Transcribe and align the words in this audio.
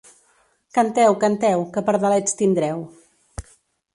Canteu, 0.77 1.11
canteu, 1.23 1.59
que 1.73 1.85
pardalets 1.87 2.35
tindreu. 2.39 2.77